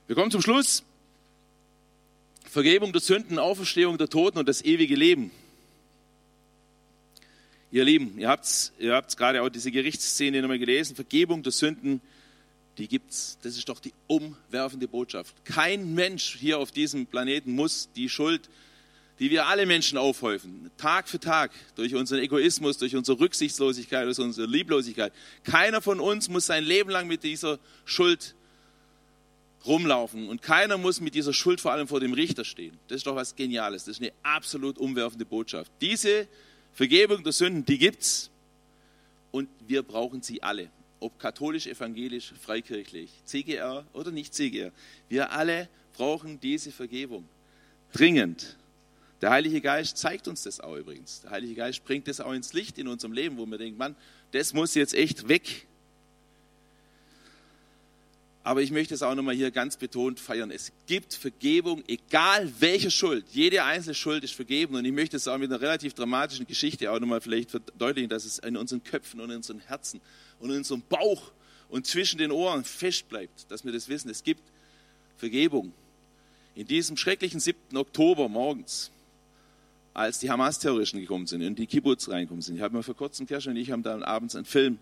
[0.07, 0.83] Wir kommen zum Schluss.
[2.43, 5.31] Vergebung der Sünden, Auferstehung der Toten und das ewige Leben.
[7.71, 10.95] Ihr Lieben, ihr habt es ihr habt's gerade auch diese Gerichtsszene nochmal gelesen.
[10.95, 12.01] Vergebung der Sünden,
[12.77, 13.37] die gibt's.
[13.43, 15.45] Das ist doch die umwerfende Botschaft.
[15.45, 18.49] Kein Mensch hier auf diesem Planeten muss die Schuld
[19.19, 24.19] die wir alle Menschen aufhäufen, Tag für Tag, durch unseren Egoismus, durch unsere Rücksichtslosigkeit, durch
[24.19, 25.11] unsere Lieblosigkeit.
[25.43, 28.33] Keiner von uns muss sein Leben lang mit dieser Schuld
[29.65, 32.79] rumlaufen und keiner muss mit dieser Schuld vor allem vor dem Richter stehen.
[32.87, 33.83] Das ist doch was Geniales.
[33.83, 35.69] Das ist eine absolut umwerfende Botschaft.
[35.81, 36.29] Diese
[36.73, 38.29] Vergebung der Sünden, die gibt's
[39.31, 40.69] und wir brauchen sie alle.
[40.99, 44.71] Ob katholisch, evangelisch, freikirchlich, CGR oder nicht CGR.
[45.07, 47.27] Wir alle brauchen diese Vergebung.
[47.93, 48.57] Dringend.
[49.21, 51.21] Der Heilige Geist zeigt uns das auch übrigens.
[51.21, 53.95] Der Heilige Geist bringt das auch ins Licht in unserem Leben, wo wir denken, Mann,
[54.31, 55.67] das muss jetzt echt weg.
[58.43, 60.49] Aber ich möchte es auch nochmal hier ganz betont feiern.
[60.49, 63.25] Es gibt Vergebung, egal welche Schuld.
[63.31, 64.75] Jede einzelne Schuld ist vergeben.
[64.75, 68.25] Und ich möchte es auch mit einer relativ dramatischen Geschichte auch nochmal vielleicht verdeutlichen, dass
[68.25, 69.99] es in unseren Köpfen und in unseren Herzen
[70.39, 71.31] und in unserem Bauch
[71.67, 74.09] und zwischen den Ohren fest bleibt, dass wir das wissen.
[74.09, 74.41] Es gibt
[75.17, 75.73] Vergebung.
[76.55, 77.77] In diesem schrecklichen 7.
[77.77, 78.89] Oktober morgens,
[79.93, 82.55] als die Hamas-Terroristen gekommen sind und die Kibbutz reingekommen sind.
[82.55, 84.79] Ich habe mir vor kurzem, Kerstin und ich haben da abends einen Film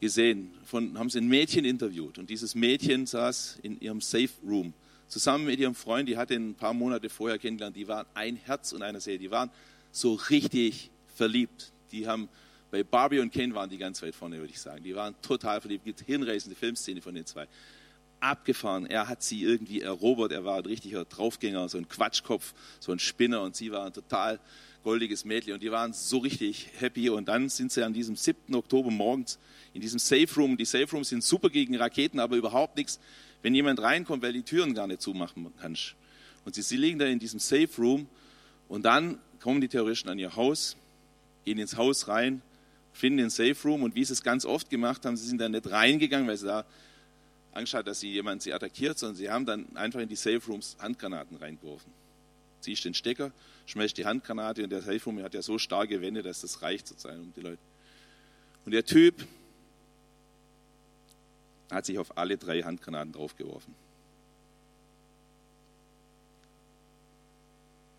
[0.00, 4.74] gesehen, von, haben sie ein Mädchen interviewt und dieses Mädchen saß in ihrem Safe Room
[5.08, 8.36] zusammen mit ihrem Freund, die hatte ihn ein paar Monate vorher kennengelernt, die waren ein
[8.36, 9.50] Herz und eine Seele, die waren
[9.92, 11.72] so richtig verliebt.
[11.92, 12.28] Die haben
[12.70, 14.82] bei Barbie und Ken waren die ganz weit vorne, würde ich sagen.
[14.82, 15.82] Die waren total verliebt.
[15.82, 17.46] Es gibt hinreißende Filmszene von den zwei.
[18.20, 18.86] Abgefahren.
[18.86, 20.32] Er hat sie irgendwie erobert.
[20.32, 23.92] Er war ein richtiger Draufgänger, so ein Quatschkopf, so ein Spinner und sie war ein
[23.92, 24.40] total
[24.86, 28.54] goldiges Mädchen und die waren so richtig happy und dann sind sie an diesem 7.
[28.54, 29.36] Oktober morgens
[29.74, 30.56] in diesem Safe Room.
[30.56, 33.00] Die Safe Rooms sind super gegen Raketen, aber überhaupt nichts,
[33.42, 35.96] wenn jemand reinkommt, weil die Türen gar nicht zumachen kannst.
[36.44, 38.06] Und sie, sie liegen da in diesem Safe Room
[38.68, 40.76] und dann kommen die Terroristen an ihr Haus,
[41.44, 42.40] gehen ins Haus rein,
[42.92, 45.48] finden den Safe Room und wie sie es ganz oft gemacht haben, sie sind da
[45.48, 46.64] nicht reingegangen, weil sie da
[47.56, 50.40] Angst hat, dass sie jemand sie attackiert, sondern sie haben dann einfach in die Safe
[50.46, 51.92] Rooms Handgranaten reingeworfen.
[52.60, 53.32] Ziehst den Stecker,
[53.66, 56.86] schmeißt die Handgranate und der Safe Room hat ja so starke Wände, dass das reicht
[56.86, 57.62] sozusagen um die Leute.
[58.64, 59.26] Und der Typ
[61.70, 63.74] hat sich auf alle drei Handgranaten draufgeworfen.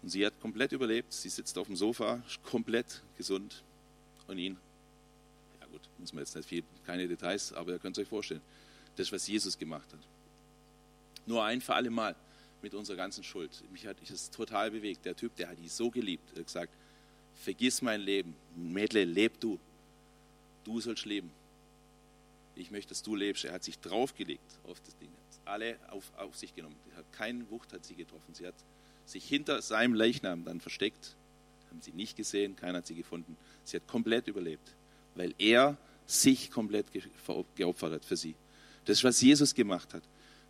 [0.01, 1.11] Und sie hat komplett überlebt.
[1.11, 3.63] Sie sitzt auf dem Sofa, komplett gesund.
[4.27, 4.57] Und ihn,
[5.59, 8.41] ja gut, muss man jetzt nicht viel, keine Details, aber ihr könnt es euch vorstellen,
[8.97, 9.99] das, was Jesus gemacht hat.
[11.25, 12.15] Nur ein für alle Mal
[12.61, 13.51] mit unserer ganzen Schuld.
[13.71, 15.05] Mich hat es total bewegt.
[15.05, 16.29] Der Typ, der hat die so geliebt.
[16.33, 16.73] Er hat gesagt,
[17.35, 18.35] vergiss mein Leben.
[18.55, 19.59] Mädle, leb du.
[20.63, 21.31] Du sollst leben
[22.59, 23.45] ich möchte, dass du lebst.
[23.45, 26.75] Er hat sich draufgelegt auf das Ding, hat alle auf, auf sich genommen.
[27.11, 28.33] Keine Wucht hat sie getroffen.
[28.33, 28.55] Sie hat
[29.05, 31.15] sich hinter seinem Leichnam dann versteckt,
[31.69, 33.37] haben sie nicht gesehen, keiner hat sie gefunden.
[33.63, 34.75] Sie hat komplett überlebt,
[35.15, 36.87] weil er sich komplett
[37.55, 38.35] geopfert hat für sie.
[38.87, 40.03] Das was Jesus gemacht hat.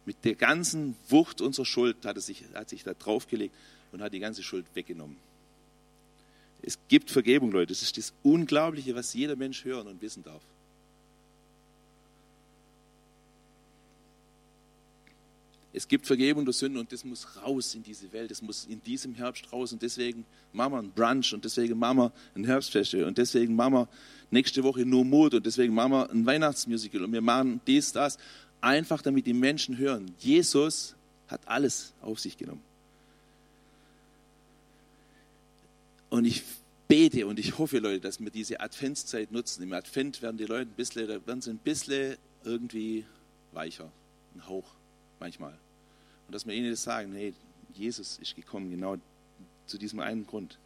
[0.06, 3.54] Mit der ganzen Wucht unserer Schuld hat er sich, hat sich da draufgelegt
[3.92, 5.18] und hat die ganze Schuld weggenommen.
[6.62, 7.74] Es gibt Vergebung, Leute.
[7.74, 10.42] Das ist das Unglaubliche, was jeder Mensch hören und wissen darf.
[15.78, 18.32] Es gibt Vergebung der Sünden und das muss raus in diese Welt.
[18.32, 19.72] Das muss in diesem Herbst raus.
[19.72, 23.88] Und deswegen wir einen Brunch und deswegen wir ein Herbstfest und deswegen wir
[24.32, 28.18] nächste Woche nur Mut und deswegen wir ein Weihnachtsmusical und wir machen dies, das.
[28.60, 30.96] Einfach damit die Menschen hören, Jesus
[31.28, 32.64] hat alles auf sich genommen.
[36.10, 36.42] Und ich
[36.88, 39.62] bete und ich hoffe, Leute, dass wir diese Adventszeit nutzen.
[39.62, 43.06] Im Advent werden die Leute ein bisschen, werden sie ein bisschen irgendwie
[43.52, 43.92] weicher,
[44.34, 44.66] ein Hauch
[45.20, 45.54] manchmal.
[46.28, 47.34] Und dass wir ihnen das sagen, hey,
[47.74, 48.98] Jesus ist gekommen, genau
[49.66, 50.58] zu diesem einen Grund.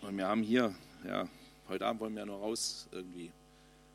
[0.00, 0.74] Und wir haben hier,
[1.06, 1.28] ja,
[1.68, 3.30] heute Abend wollen wir ja noch raus irgendwie.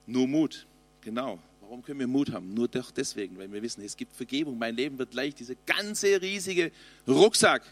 [0.05, 0.65] Nur Mut,
[1.01, 1.39] genau.
[1.61, 2.53] Warum können wir Mut haben?
[2.53, 4.57] Nur doch deswegen, weil wir wissen, es gibt Vergebung.
[4.57, 5.39] Mein Leben wird leicht.
[5.39, 6.71] Dieser ganze riesige
[7.07, 7.63] Rucksack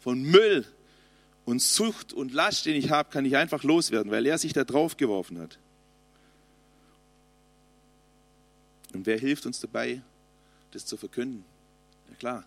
[0.00, 0.66] von Müll
[1.46, 4.64] und Sucht und Last, den ich habe, kann ich einfach loswerden, weil er sich da
[4.64, 5.58] drauf geworfen hat.
[8.94, 10.02] Und wer hilft uns dabei,
[10.72, 11.44] das zu verkünden?
[12.08, 12.44] Ja klar,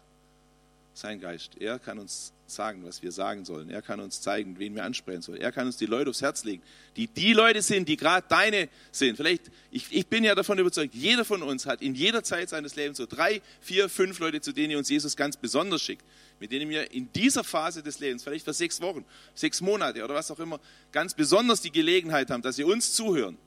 [0.94, 1.58] sein Geist.
[1.60, 3.70] Er kann uns sagen, was wir sagen sollen.
[3.70, 5.40] Er kann uns zeigen, wen wir ansprechen sollen.
[5.40, 6.62] Er kann uns die Leute aufs Herz legen,
[6.98, 9.16] die die Leute sind, die gerade deine sind.
[9.16, 12.76] Vielleicht, ich, ich bin ja davon überzeugt, jeder von uns hat in jeder Zeit seines
[12.76, 16.04] Lebens so drei, vier, fünf Leute, zu denen uns Jesus ganz besonders schickt,
[16.40, 20.16] mit denen wir in dieser Phase des Lebens, vielleicht für sechs Wochen, sechs Monate oder
[20.16, 20.60] was auch immer,
[20.92, 23.38] ganz besonders die Gelegenheit haben, dass sie uns zuhören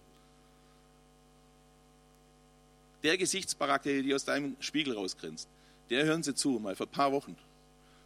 [3.04, 5.48] der Gesichtsbarack, der aus deinem Spiegel rausgrinst,
[5.90, 7.36] der hören sie zu, mal vor ein paar Wochen.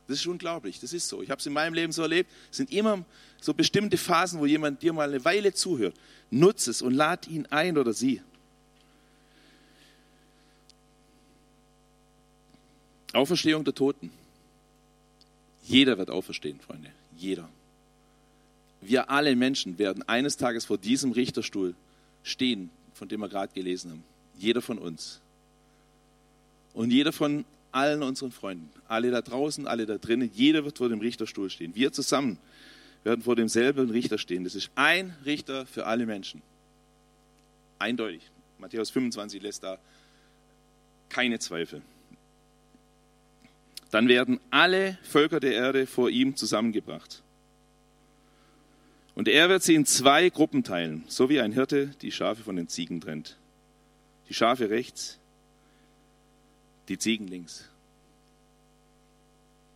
[0.07, 1.23] Das ist unglaublich, das ist so.
[1.23, 2.31] Ich habe es in meinem Leben so erlebt.
[2.51, 3.05] Es sind immer
[3.41, 5.95] so bestimmte Phasen, wo jemand dir mal eine Weile zuhört.
[6.31, 8.23] Nutze es und lad ihn ein oder sie.
[13.13, 14.11] Auferstehung der Toten.
[15.65, 16.91] Jeder wird auferstehen, Freunde.
[17.17, 17.49] Jeder.
[18.81, 21.75] Wir alle Menschen werden eines Tages vor diesem Richterstuhl
[22.23, 24.05] stehen von dem wir gerade gelesen haben.
[24.39, 25.21] Jeder von uns.
[26.75, 28.71] Und jeder von allen unseren Freunden.
[28.87, 30.31] Alle da draußen, alle da drinnen.
[30.33, 31.75] Jeder wird vor dem Richterstuhl stehen.
[31.75, 32.39] Wir zusammen
[33.05, 34.45] werden vor demselben Richter stehen.
[34.45, 36.43] Das ist ein Richter für alle Menschen.
[37.79, 38.23] Eindeutig.
[38.59, 39.79] Matthäus 25 lässt da
[41.09, 41.83] keine Zweifel.
[43.91, 47.23] Dann werden alle Völker der Erde vor ihm zusammengebracht.
[49.15, 52.57] Und er wird sie in zwei Gruppen teilen, so wie ein Hirte die Schafe von
[52.57, 53.37] den Ziegen trennt.
[54.29, 55.19] Die Schafe rechts,
[56.89, 57.69] die Ziegen links.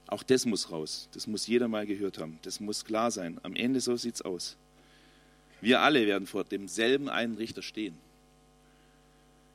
[0.06, 1.08] Auch das muss raus.
[1.12, 2.38] Das muss jeder mal gehört haben.
[2.42, 3.40] Das muss klar sein.
[3.42, 4.56] Am Ende so sieht es aus.
[5.62, 7.96] Wir alle werden vor demselben einen Richter stehen.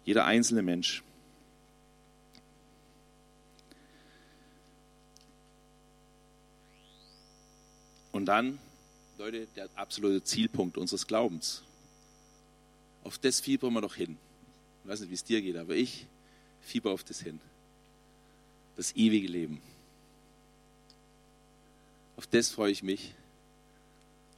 [0.04, 1.04] Jeder einzelne Mensch.
[8.12, 8.58] Und dann,
[9.20, 11.62] Leute, der absolute Zielpunkt unseres Glaubens.
[13.04, 14.18] Auf das fiebern wir doch hin.
[14.88, 16.06] Ich weiß nicht, wie es dir geht, aber ich
[16.62, 17.42] fieber auf das hin.
[18.78, 19.62] Das ewige Leben.
[22.16, 23.14] Auf das freue ich mich.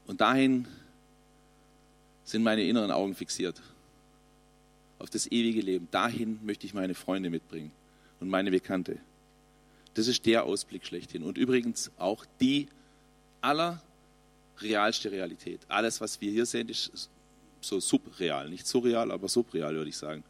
[0.08, 0.68] Und dahin
[2.24, 3.62] sind meine inneren Augen fixiert.
[4.98, 5.88] Auf das ewige Leben.
[5.92, 7.72] Dahin möchte ich meine Freunde mitbringen
[8.20, 8.98] und meine Bekannte.
[9.94, 11.22] Das ist der Ausblick schlechthin.
[11.22, 12.68] Und übrigens auch die
[13.42, 15.62] allerrealste Realität.
[15.68, 17.08] Alles, was wir hier sehen, ist
[17.62, 18.50] so subreal.
[18.50, 20.24] Nicht surreal, aber subreal, würde ich sagen.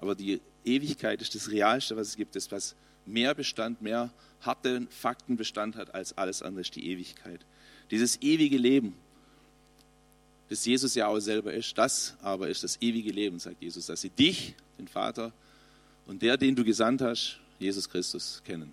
[0.00, 2.34] Aber die Ewigkeit ist das Realste, was es gibt.
[2.34, 2.74] Das, was
[3.06, 4.10] mehr Bestand, mehr
[4.40, 7.44] harte Faktenbestand hat als alles andere, ist die Ewigkeit.
[7.90, 8.94] Dieses ewige Leben,
[10.48, 14.00] das Jesus ja auch selber ist, das aber ist das ewige Leben, sagt Jesus, dass
[14.00, 15.32] sie dich, den Vater
[16.06, 18.72] und der, den du gesandt hast, Jesus Christus, kennen.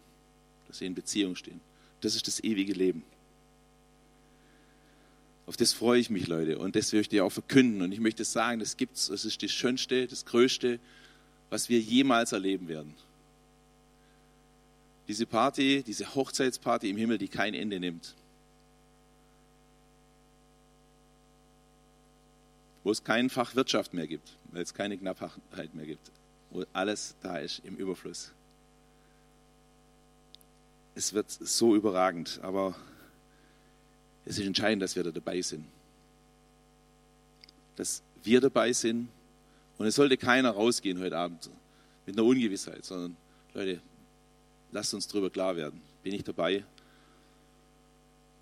[0.68, 1.60] Dass sie in Beziehung stehen.
[2.02, 3.04] Das ist das ewige Leben.
[5.46, 6.58] Auf das freue ich mich, Leute.
[6.58, 7.82] Und das möchte ich auch verkünden.
[7.82, 9.08] Und ich möchte sagen, das gibt's.
[9.08, 10.80] Das ist das Schönste, das Größte,
[11.50, 12.94] was wir jemals erleben werden.
[15.08, 18.14] Diese Party, diese Hochzeitsparty im Himmel, die kein Ende nimmt.
[22.84, 26.12] Wo es kein Fach Wirtschaft mehr gibt, weil es keine Knappheit mehr gibt.
[26.52, 28.32] Wo alles da ist im Überfluss.
[30.96, 32.76] Es wird so überragend, aber
[34.26, 35.66] es ist entscheidend, dass wir da dabei sind.
[37.78, 39.10] Dass wir dabei sind.
[39.78, 41.50] Und es sollte keiner rausgehen heute Abend
[42.06, 43.16] mit einer Ungewissheit, sondern
[43.54, 43.80] Leute,
[44.72, 45.82] lasst uns darüber klar werden.
[46.04, 46.64] Bin ich dabei?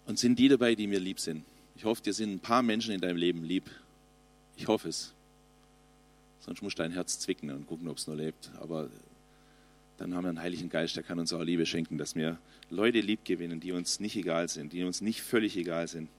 [0.06, 1.44] Und sind die dabei, die mir lieb sind?
[1.76, 3.70] Ich hoffe, dir sind ein paar Menschen in deinem Leben lieb.
[4.56, 5.14] Ich hoffe es.
[6.40, 8.52] Sonst muss dein Herz zwicken und gucken, ob es nur lebt.
[8.62, 8.90] Aber
[9.98, 12.38] dann haben wir einen Heiligen Geist, der kann uns auch Liebe schenken, dass wir
[12.70, 16.10] Leute lieb gewinnen, die uns nicht egal sind, die uns nicht völlig egal sind.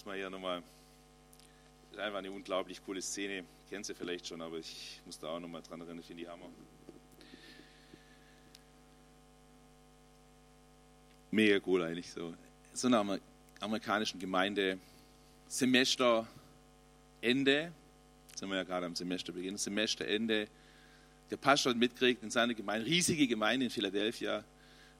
[0.00, 0.62] Muss man hier nochmal,
[1.90, 5.26] das ist einfach eine unglaublich coole Szene, kennt sie vielleicht schon, aber ich muss da
[5.26, 6.48] auch nochmal dran erinnern, finde ich Hammer.
[11.30, 12.32] Mega cool eigentlich so.
[12.72, 13.20] So eine
[13.60, 14.78] amerikanischen Gemeinde.
[15.48, 16.24] Semesterende,
[18.34, 20.48] sind wir ja gerade am Semesterbeginn, Semesterende,
[21.30, 24.44] der Pastor hat mitgekriegt in seiner Gemeinde, riesige Gemeinde in Philadelphia,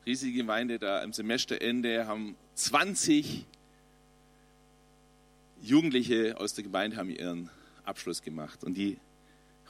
[0.04, 3.46] riesige Gemeinde, da am Semesterende haben 20
[5.60, 7.50] Jugendliche aus der Gemeinde haben ihren
[7.84, 8.98] Abschluss gemacht und die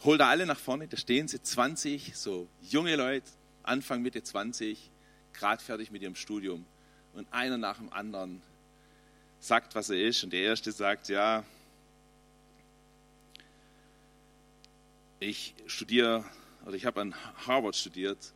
[0.05, 3.29] holt er alle nach vorne, da stehen sie 20, so junge Leute,
[3.63, 4.91] Anfang, Mitte 20,
[5.33, 6.65] gerade fertig mit ihrem Studium
[7.15, 8.43] und einer nach dem anderen
[9.41, 10.23] sagt, was er ist.
[10.25, 11.45] Und der erste sagt, ja,
[15.19, 16.25] ich studiere,
[16.65, 17.15] oder ich habe an
[17.47, 18.33] Harvard studiert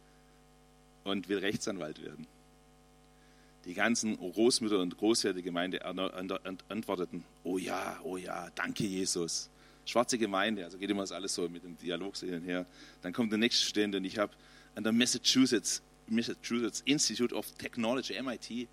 [1.05, 2.27] und will Rechtsanwalt werden.
[3.65, 9.49] Die ganzen Großmütter und Großväter der Gemeinde antworteten, oh ja, oh ja, danke Jesus.
[9.87, 12.67] Schwarze Gemeinde, also geht immer das alles so mit dem Dialog her.
[13.03, 14.33] Dann kommt der nächste Stände und ich habe
[14.75, 18.69] an der Massachusetts, Massachusetts Institute of Technology, MIT,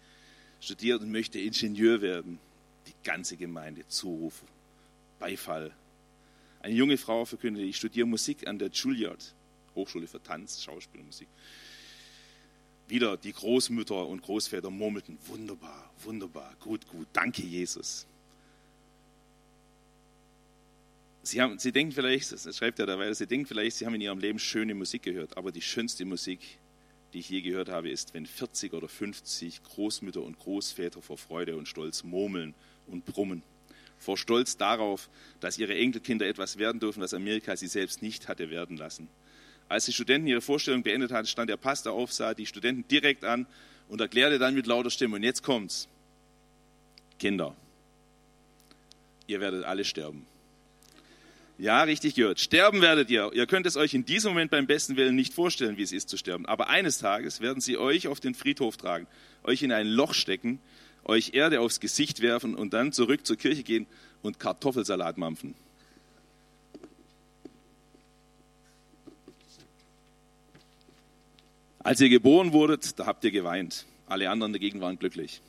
[0.59, 2.39] studiert und möchte Ingenieur werden.
[2.87, 4.43] Die ganze Gemeinde Zuruf,
[5.19, 5.71] Beifall.
[6.61, 9.33] Eine junge Frau verkündete, ich studiere Musik an der Juilliard,
[9.75, 11.27] Hochschule für Tanz, Schauspiel und Musik.
[12.91, 18.05] Wieder die Großmütter und Großväter murmelten, wunderbar, wunderbar, gut, gut, danke Jesus.
[21.23, 24.01] Sie, haben, Sie denken vielleicht, das schreibt er dabei, Sie denken vielleicht, Sie haben in
[24.01, 26.59] Ihrem Leben schöne Musik gehört, aber die schönste Musik
[27.13, 31.57] die ich je gehört habe, ist, wenn 40 oder 50 Großmütter und Großväter vor Freude
[31.57, 32.53] und Stolz murmeln
[32.87, 33.43] und brummen.
[33.97, 38.49] Vor Stolz darauf, dass ihre Enkelkinder etwas werden dürfen, was Amerika sie selbst nicht hatte
[38.49, 39.07] werden lassen.
[39.71, 43.23] Als die Studenten ihre Vorstellung beendet hatten, stand der Pastor auf, sah die Studenten direkt
[43.23, 43.47] an
[43.87, 45.87] und erklärte dann mit lauter Stimme, und jetzt kommt's.
[47.19, 47.55] Kinder,
[49.27, 50.25] ihr werdet alle sterben.
[51.57, 52.41] Ja, richtig gehört.
[52.41, 53.31] Sterben werdet ihr.
[53.33, 56.09] Ihr könnt es euch in diesem Moment beim besten Willen nicht vorstellen, wie es ist
[56.09, 56.45] zu sterben.
[56.47, 59.07] Aber eines Tages werden sie euch auf den Friedhof tragen,
[59.45, 60.59] euch in ein Loch stecken,
[61.05, 63.87] euch Erde aufs Gesicht werfen und dann zurück zur Kirche gehen
[64.21, 65.55] und Kartoffelsalat mampfen.
[71.83, 73.85] Als ihr geboren wurdet, da habt ihr geweint.
[74.07, 75.41] Alle anderen dagegen waren glücklich.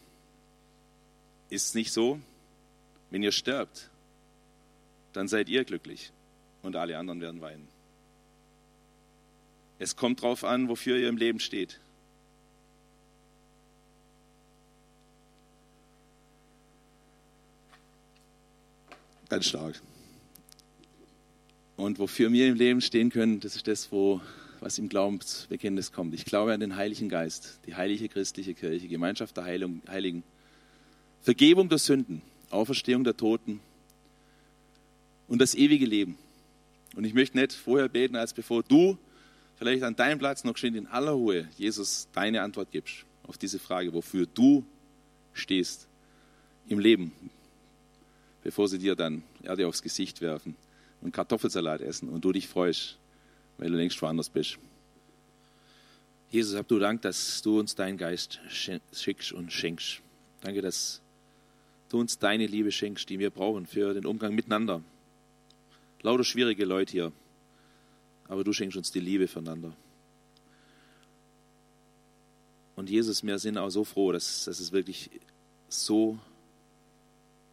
[1.50, 2.18] Ist es nicht so?
[3.10, 3.90] Wenn ihr sterbt,
[5.12, 6.10] dann seid ihr glücklich
[6.62, 7.68] und alle anderen werden weinen.
[9.78, 11.80] Es kommt darauf an, wofür ihr im Leben steht.
[19.28, 19.80] Ganz stark.
[21.76, 24.20] Und wofür wir im Leben stehen können, das ist das, wo,
[24.62, 26.14] was im Glaubensbekenntnis kommt.
[26.14, 30.22] Ich glaube an den Heiligen Geist, die heilige christliche Kirche, Gemeinschaft der Heiligen,
[31.20, 33.60] Vergebung der Sünden, Auferstehung der Toten
[35.26, 36.16] und das ewige Leben.
[36.94, 38.96] Und ich möchte nicht vorher beten, als bevor du
[39.56, 43.58] vielleicht an deinem Platz noch schön in aller Ruhe Jesus deine Antwort gibst auf diese
[43.58, 44.64] Frage, wofür du
[45.32, 45.88] stehst
[46.68, 47.12] im Leben,
[48.44, 50.54] bevor sie dir dann Erde aufs Gesicht werfen
[51.00, 52.98] und Kartoffelsalat essen und du dich freust,
[53.59, 54.59] weil du längst woanders bist.
[56.30, 60.00] Jesus, hab du Dank, dass du uns deinen Geist schickst und schenkst.
[60.40, 61.03] Danke, dass
[61.90, 64.82] du uns deine Liebe schenkst, die wir brauchen für den Umgang miteinander.
[66.00, 67.12] Lauter schwierige Leute hier,
[68.28, 69.76] aber du schenkst uns die Liebe füreinander.
[72.76, 75.11] Und Jesus, wir sind auch so froh, dass, dass es wirklich
[75.68, 76.18] so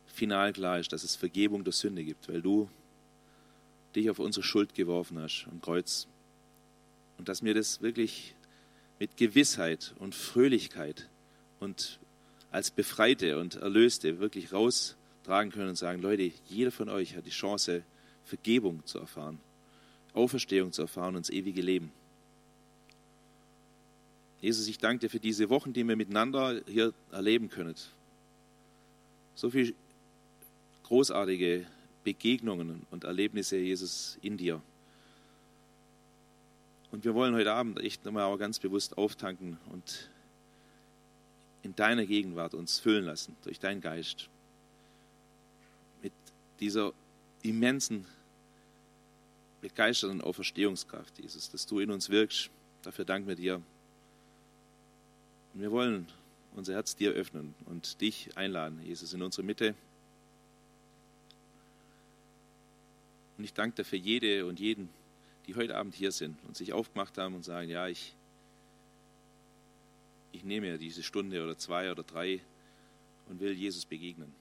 [0.08, 2.70] final klar ist, dass es Vergebung der Sünde gibt, weil du
[3.96, 6.08] dich auf unsere Schuld geworfen hast am Kreuz.
[7.18, 8.36] Und dass wir das wirklich
[9.00, 11.10] mit Gewissheit und Fröhlichkeit
[11.60, 12.00] und
[12.52, 17.32] als Befreite und Erlöste wirklich raustragen können und sagen, Leute, jeder von euch hat die
[17.32, 17.84] Chance,
[18.26, 19.40] Vergebung zu erfahren,
[20.14, 21.92] Auferstehung zu erfahren und das ewige Leben.
[24.42, 27.76] Jesus, ich danke dir für diese Wochen, die wir miteinander hier erleben können.
[29.36, 29.74] So viele
[30.84, 31.66] großartige
[32.04, 34.62] Begegnungen und Erlebnisse, Jesus, in dir.
[36.92, 40.10] Und wir wollen heute Abend echt nochmal aber ganz bewusst auftanken und
[41.62, 44.30] in deiner Gegenwart uns füllen lassen durch deinen Geist.
[46.02, 46.14] Mit
[46.60, 46.94] dieser
[47.44, 48.06] immensen,
[49.62, 52.50] begeisternden Auferstehungskraft, Jesus, dass du in uns wirkst.
[52.82, 53.56] Dafür danken wir dir.
[55.54, 56.08] Und wir wollen
[56.56, 59.76] unser Herz dir öffnen und dich einladen, Jesus, in unsere Mitte.
[63.40, 64.90] Und ich danke dir für jede und jeden,
[65.48, 68.14] die heute Abend hier sind und sich aufgemacht haben und sagen, ja, ich,
[70.34, 72.42] ich nehme ja diese Stunde oder zwei oder drei
[73.30, 74.36] und will Jesus begegnen.